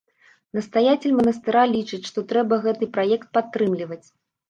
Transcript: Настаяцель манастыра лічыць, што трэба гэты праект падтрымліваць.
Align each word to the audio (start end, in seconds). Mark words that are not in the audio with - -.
Настаяцель 0.57 1.13
манастыра 1.19 1.63
лічыць, 1.75 2.01
што 2.09 2.25
трэба 2.35 2.63
гэты 2.67 2.93
праект 2.99 3.33
падтрымліваць. 3.37 4.05